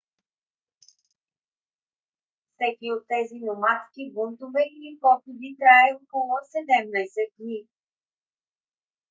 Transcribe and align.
всеки 2.53 2.87
от 2.95 3.03
тези 3.11 3.35
номадски 3.45 4.03
бунтове 4.13 4.61
или 4.75 4.99
походи 5.01 5.49
трае 5.59 5.89
около 6.01 6.33
17 6.53 6.93
дни 7.39 7.65